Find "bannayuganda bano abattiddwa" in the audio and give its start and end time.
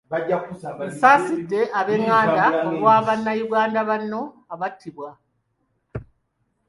3.05-5.09